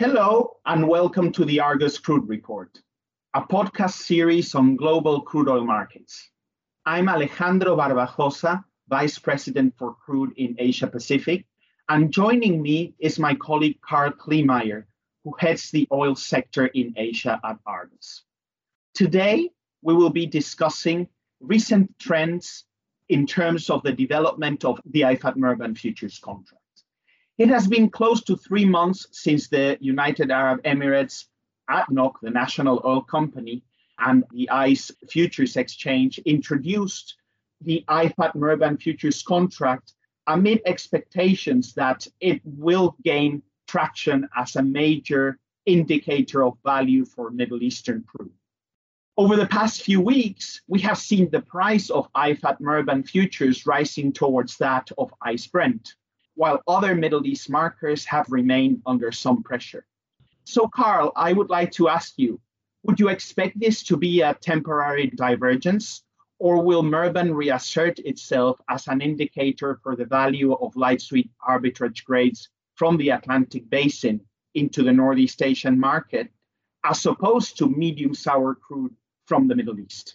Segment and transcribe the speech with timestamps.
[0.00, 2.70] Hello, and welcome to the Argus Crude Report,
[3.34, 6.30] a podcast series on global crude oil markets.
[6.86, 11.46] I'm Alejandro Barbajosa, Vice President for Crude in Asia Pacific,
[11.88, 14.84] and joining me is my colleague Karl Kleemeier,
[15.24, 18.22] who heads the oil sector in Asia at Argus.
[18.94, 19.50] Today,
[19.82, 21.08] we will be discussing
[21.40, 22.66] recent trends
[23.08, 26.57] in terms of the development of the IFAD Murban futures contract.
[27.38, 31.26] It has been close to three months since the United Arab Emirates,
[31.70, 33.62] ADNOC, the national oil company,
[34.00, 37.14] and the ICE Futures Exchange introduced
[37.60, 39.92] the IFAD Murban futures contract
[40.26, 47.62] amid expectations that it will gain traction as a major indicator of value for Middle
[47.62, 48.32] Eastern crude.
[49.16, 54.12] Over the past few weeks, we have seen the price of IFAD Murban futures rising
[54.12, 55.94] towards that of ICE Brent,
[56.38, 59.84] while other Middle East markers have remained under some pressure.
[60.44, 62.40] So, Karl, I would like to ask you
[62.84, 66.04] would you expect this to be a temporary divergence,
[66.38, 72.04] or will Murban reassert itself as an indicator for the value of light sweet arbitrage
[72.04, 74.20] grades from the Atlantic basin
[74.54, 76.30] into the Northeast Asian market,
[76.84, 78.94] as opposed to medium sour crude
[79.26, 80.14] from the Middle East?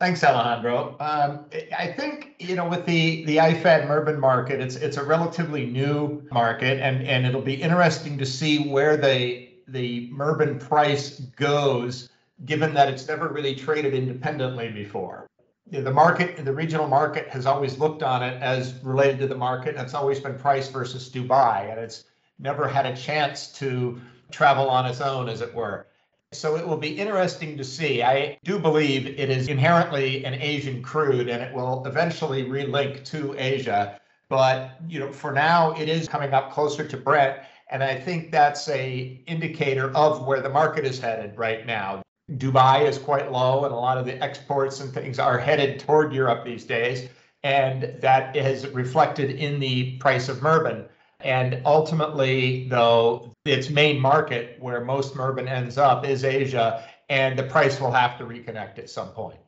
[0.00, 0.96] Thanks, Alejandro.
[0.98, 1.44] Um,
[1.78, 6.26] I think you know with the the IFAD Murban market, it's it's a relatively new
[6.32, 12.08] market, and and it'll be interesting to see where the the Murban price goes,
[12.46, 15.26] given that it's never really traded independently before.
[15.70, 19.76] The market, the regional market, has always looked on it as related to the market.
[19.76, 22.04] And it's always been price versus Dubai, and it's
[22.38, 25.86] never had a chance to travel on its own, as it were.
[26.32, 28.04] So it will be interesting to see.
[28.04, 33.34] I do believe it is inherently an Asian crude, and it will eventually relink to
[33.36, 34.00] Asia.
[34.28, 37.40] But you know, for now, it is coming up closer to Brent,
[37.72, 42.02] and I think that's a indicator of where the market is headed right now.
[42.36, 46.12] Dubai is quite low, and a lot of the exports and things are headed toward
[46.12, 47.08] Europe these days.
[47.42, 50.86] And that is reflected in the price of Murban.
[51.22, 57.42] And ultimately, though, its main market where most Murban ends up is Asia, and the
[57.42, 59.38] price will have to reconnect at some point.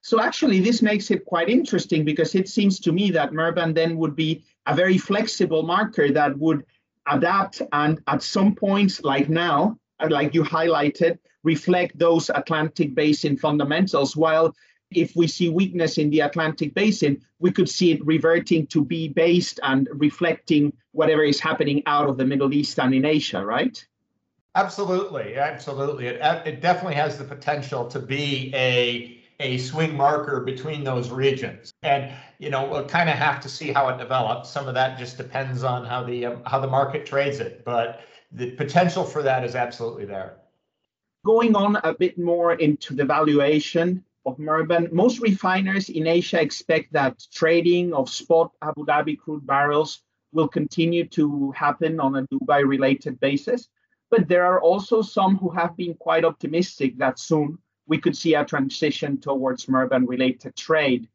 [0.00, 3.96] So actually, this makes it quite interesting because it seems to me that Murban then
[3.96, 6.64] would be a very flexible marker that would
[7.10, 13.36] adapt and at some points like now uh, like you highlighted reflect those atlantic basin
[13.36, 14.54] fundamentals while
[14.90, 19.08] if we see weakness in the atlantic basin we could see it reverting to be
[19.08, 23.86] based and reflecting whatever is happening out of the middle east and in asia right
[24.54, 30.84] absolutely absolutely it, it definitely has the potential to be a a swing marker between
[30.84, 31.72] those regions.
[31.82, 34.50] And you know, we'll kind of have to see how it develops.
[34.50, 38.00] Some of that just depends on how the um, how the market trades it, but
[38.32, 40.36] the potential for that is absolutely there.
[41.24, 46.92] Going on a bit more into the valuation of Murban, most refiners in Asia expect
[46.92, 50.02] that trading of spot Abu Dhabi crude barrels
[50.32, 53.68] will continue to happen on a Dubai related basis.
[54.10, 58.34] But there are also some who have been quite optimistic that soon we could see
[58.34, 61.08] a transition towards Murban related trade.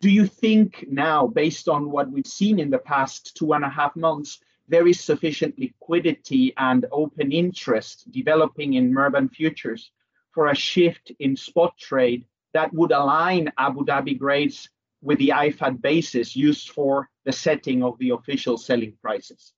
[0.00, 3.68] Do you think now, based on what we've seen in the past two and a
[3.68, 9.90] half months, there is sufficient liquidity and open interest developing in Murban futures
[10.32, 14.68] for a shift in spot trade that would align Abu Dhabi grades
[15.02, 19.52] with the IFAD basis used for the setting of the official selling prices?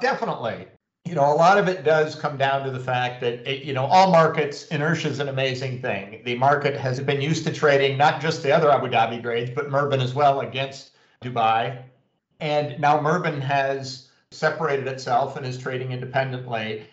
[0.00, 0.68] Definitely
[1.08, 3.72] you know, a lot of it does come down to the fact that, it, you
[3.72, 6.20] know, all markets, inertia is an amazing thing.
[6.24, 9.70] The market has been used to trading not just the other Abu Dhabi grades, but
[9.70, 10.90] Murban as well against
[11.24, 11.82] Dubai.
[12.40, 16.86] And now Murban has separated itself and is trading independently.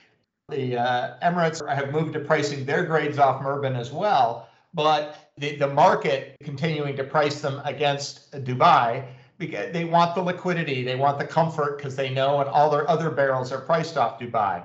[0.47, 5.57] The uh, Emirates have moved to pricing their grades off Murban as well, but the,
[5.57, 9.05] the market continuing to price them against Dubai
[9.37, 12.89] because they want the liquidity, they want the comfort because they know and all their
[12.89, 14.63] other barrels are priced off Dubai.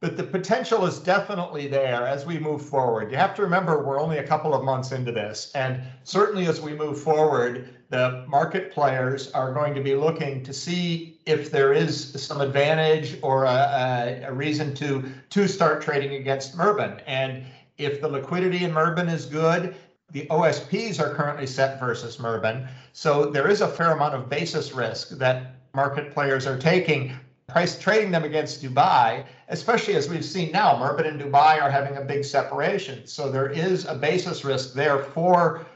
[0.00, 3.10] But the potential is definitely there as we move forward.
[3.10, 5.50] You have to remember we're only a couple of months into this.
[5.54, 10.52] And certainly as we move forward, the market players are going to be looking to
[10.52, 16.56] see if there is some advantage or a, a, reason to, to start trading against
[16.56, 17.00] Murban.
[17.06, 17.44] And
[17.78, 19.74] if the liquidity in Murban is good,
[20.12, 22.68] the OSPs are currently set versus Murban.
[22.92, 27.12] So there is a fair amount of basis risk that market players are taking,
[27.48, 31.96] price trading them against Dubai, especially as we've seen now, Murban and Dubai are having
[31.96, 33.06] a big separation.
[33.06, 35.66] So there is a basis risk there for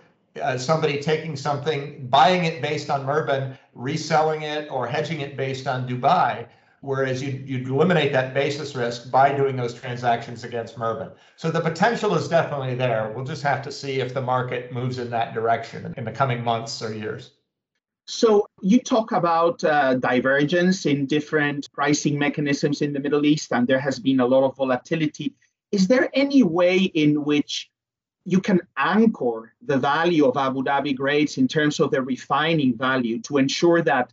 [0.40, 5.66] uh, somebody taking something, buying it based on Murban, reselling it or hedging it based
[5.66, 6.46] on Dubai.
[6.80, 11.12] Whereas you, you'd eliminate that basis risk by doing those transactions against Murban.
[11.36, 13.12] So the potential is definitely there.
[13.14, 16.42] We'll just have to see if the market moves in that direction in the coming
[16.42, 17.32] months or years.
[18.06, 23.68] So you talk about uh, divergence in different pricing mechanisms in the Middle East, and
[23.68, 25.34] there has been a lot of volatility.
[25.70, 27.70] Is there any way in which
[28.24, 33.20] you can anchor the value of Abu Dhabi grades in terms of the refining value
[33.20, 34.12] to ensure that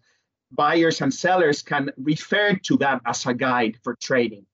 [0.52, 4.46] buyers and sellers can refer to that as a guide for trading?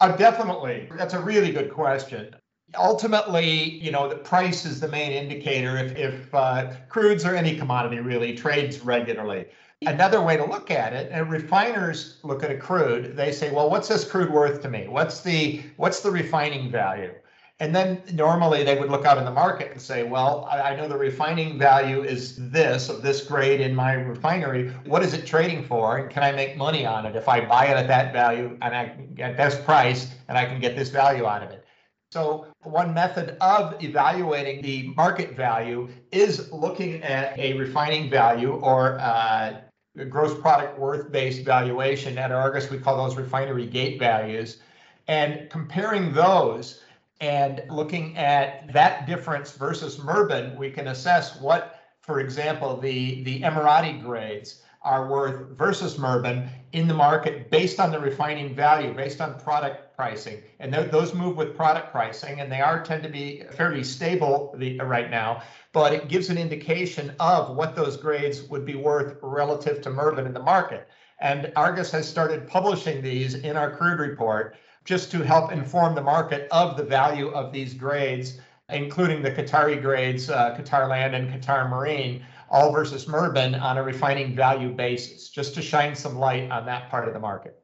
[0.00, 0.88] Uh, definitely.
[0.96, 2.34] That's a really good question
[2.76, 5.76] ultimately, you know, the price is the main indicator.
[5.76, 9.46] If, if uh, crudes or any commodity really trades regularly.
[9.86, 13.68] Another way to look at it, and refiners look at a crude, they say, well,
[13.68, 14.86] what's this crude worth to me?
[14.88, 17.12] What's the what's the refining value?
[17.60, 20.88] And then normally they would look out in the market and say, well, I, know
[20.88, 24.70] the refining value is this of this grade in my refinery.
[24.86, 25.98] What is it trading for?
[25.98, 28.74] And can I make money on it if I buy it at that value and
[28.74, 31.64] I get this price and I can get this value out of it?
[32.10, 38.98] So one method of evaluating the market value is looking at a refining value or
[38.98, 39.60] uh,
[40.08, 42.18] gross product worth based valuation.
[42.18, 44.58] At Argus, we call those refinery gate values.
[45.06, 46.80] And comparing those
[47.20, 53.42] and looking at that difference versus Murban, we can assess what, for example, the, the
[53.42, 59.20] Emirati grades are worth versus Murban in the market based on the refining value, based
[59.20, 60.42] on product pricing.
[60.58, 64.78] And those move with product pricing, and they are tend to be fairly stable the,
[64.80, 69.80] right now, but it gives an indication of what those grades would be worth relative
[69.82, 70.88] to Murban in the market.
[71.20, 76.02] And Argus has started publishing these in our crude report just to help inform the
[76.02, 78.38] market of the value of these grades,
[78.68, 83.82] including the Qatari grades, uh, Qatar Land and Qatar Marine, all versus Murban on a
[83.82, 87.60] refining value basis, just to shine some light on that part of the market.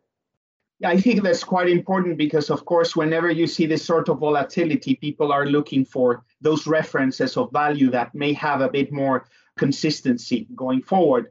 [0.83, 4.95] I think that's quite important because, of course, whenever you see this sort of volatility,
[4.95, 9.27] people are looking for those references of value that may have a bit more
[9.59, 11.27] consistency going forward.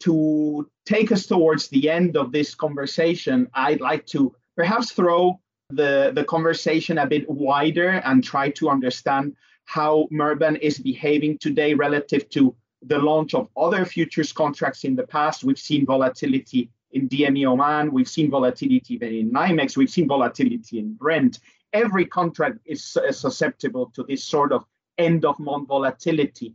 [0.00, 5.40] To take us towards the end of this conversation, I'd like to perhaps throw
[5.70, 9.34] the, the conversation a bit wider and try to understand
[9.64, 15.06] how Murban is behaving today relative to the launch of other futures contracts in the
[15.06, 15.44] past.
[15.44, 20.92] We've seen volatility in DME Oman, we've seen volatility in NYMEX, we've seen volatility in
[20.94, 21.38] Brent.
[21.72, 24.66] Every contract is susceptible to this sort of
[24.98, 26.54] end of month volatility.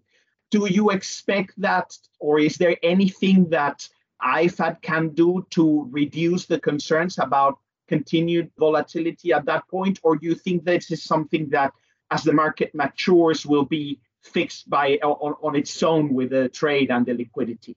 [0.51, 3.87] Do you expect that, or is there anything that
[4.21, 9.99] IFAD can do to reduce the concerns about continued volatility at that point?
[10.03, 11.71] Or do you think this is something that,
[12.11, 16.91] as the market matures, will be fixed by on, on its own with the trade
[16.91, 17.75] and the liquidity?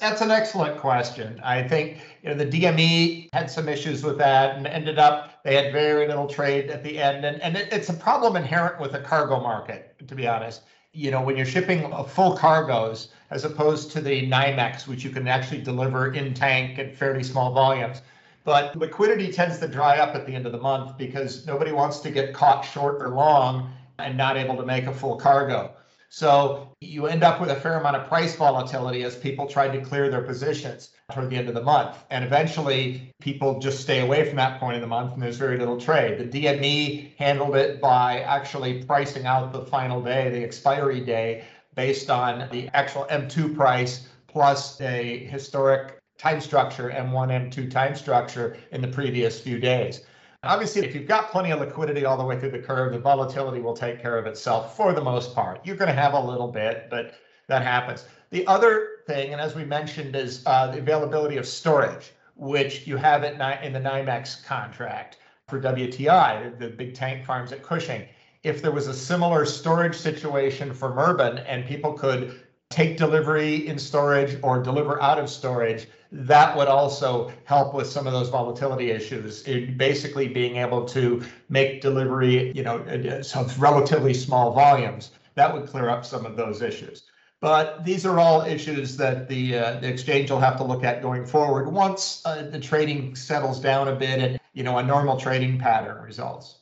[0.00, 1.40] That's an excellent question.
[1.44, 5.54] I think you know the DME had some issues with that and ended up they
[5.54, 8.92] had very little trade at the end, and and it, it's a problem inherent with
[8.92, 10.62] the cargo market, to be honest.
[10.94, 15.26] You know, when you're shipping full cargoes as opposed to the NYMEX, which you can
[15.26, 18.02] actually deliver in tank at fairly small volumes.
[18.44, 22.00] But liquidity tends to dry up at the end of the month because nobody wants
[22.00, 25.72] to get caught short or long and not able to make a full cargo.
[26.08, 29.80] So you end up with a fair amount of price volatility as people try to
[29.80, 31.96] clear their positions toward the end of the month.
[32.10, 35.56] And eventually people just stay away from that point of the month and there's very
[35.56, 36.18] little trade.
[36.18, 41.44] The DME handled it by actually pricing out the final day, the expiry day,
[41.76, 48.56] based on the actual M2 price plus a historic time structure, M1, M2 time structure
[48.70, 50.04] in the previous few days.
[50.44, 53.60] Obviously, if you've got plenty of liquidity all the way through the curve, the volatility
[53.60, 55.64] will take care of itself for the most part.
[55.64, 57.14] You're going to have a little bit, but
[57.46, 58.06] that happens.
[58.30, 62.96] The other thing, and as we mentioned, is uh, the availability of storage, which you
[62.96, 68.08] have at in the NYMEX contract for WTI, the big tank farms at Cushing.
[68.42, 72.40] If there was a similar storage situation for Murban and people could
[72.72, 78.06] take delivery in storage or deliver out of storage, that would also help with some
[78.06, 79.46] of those volatility issues.
[79.46, 85.66] It basically being able to make delivery, you know, some relatively small volumes, that would
[85.68, 87.04] clear up some of those issues.
[87.40, 91.02] But these are all issues that the, uh, the exchange will have to look at
[91.02, 95.16] going forward once uh, the trading settles down a bit and you know a normal
[95.16, 96.58] trading pattern results.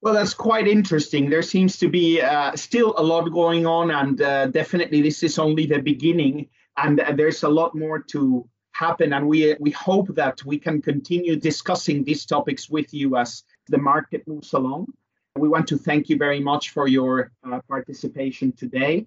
[0.00, 1.28] Well, that's quite interesting.
[1.28, 5.38] There seems to be uh, still a lot going on, and uh, definitely this is
[5.38, 6.48] only the beginning.
[6.76, 9.12] And uh, there's a lot more to happen.
[9.12, 13.78] And we, we hope that we can continue discussing these topics with you as the
[13.78, 14.86] market moves along.
[15.36, 19.06] We want to thank you very much for your uh, participation today.